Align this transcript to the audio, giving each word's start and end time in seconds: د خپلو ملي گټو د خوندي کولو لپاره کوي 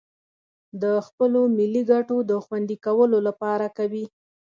د 0.81 0.83
خپلو 1.07 1.41
ملي 1.57 1.83
گټو 1.91 2.17
د 2.29 2.31
خوندي 2.45 2.77
کولو 2.85 3.17
لپاره 3.27 3.67
کوي 3.77 4.05